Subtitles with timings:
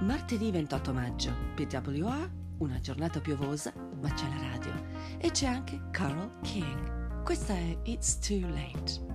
[0.00, 4.72] martedì 28 maggio, PWR, una giornata piovosa, ma c'è la radio.
[5.18, 7.22] E c'è anche Carol King.
[7.22, 9.07] Questa è It's Too Late.